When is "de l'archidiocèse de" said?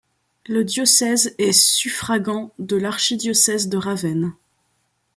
2.57-3.77